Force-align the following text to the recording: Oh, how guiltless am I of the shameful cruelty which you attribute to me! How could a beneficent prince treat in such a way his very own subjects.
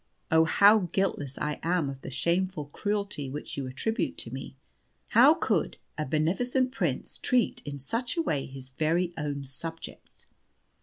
Oh, 0.31 0.45
how 0.45 0.89
guiltless 0.91 1.37
am 1.39 1.59
I 1.63 1.91
of 1.91 2.01
the 2.01 2.09
shameful 2.09 2.65
cruelty 2.65 3.29
which 3.29 3.55
you 3.55 3.67
attribute 3.67 4.17
to 4.17 4.31
me! 4.31 4.55
How 5.09 5.35
could 5.35 5.77
a 5.95 6.07
beneficent 6.07 6.71
prince 6.71 7.19
treat 7.19 7.61
in 7.65 7.77
such 7.77 8.17
a 8.17 8.21
way 8.23 8.47
his 8.47 8.71
very 8.71 9.13
own 9.15 9.45
subjects. 9.45 10.25